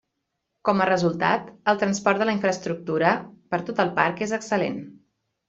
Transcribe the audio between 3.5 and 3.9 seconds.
per tot